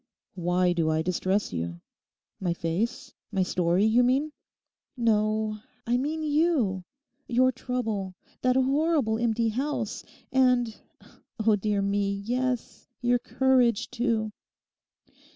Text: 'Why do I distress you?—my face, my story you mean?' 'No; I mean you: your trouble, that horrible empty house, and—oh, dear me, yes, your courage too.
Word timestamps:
'Why 0.33 0.73
do 0.73 0.89
I 0.89 1.03
distress 1.03 1.53
you?—my 1.53 2.55
face, 2.55 3.13
my 3.31 3.43
story 3.43 3.85
you 3.85 4.01
mean?' 4.01 4.31
'No; 4.97 5.59
I 5.85 5.97
mean 5.97 6.23
you: 6.23 6.85
your 7.27 7.51
trouble, 7.51 8.15
that 8.41 8.55
horrible 8.55 9.19
empty 9.19 9.49
house, 9.49 10.03
and—oh, 10.31 11.55
dear 11.55 11.83
me, 11.83 12.11
yes, 12.13 12.87
your 13.03 13.19
courage 13.19 13.91
too. 13.91 14.31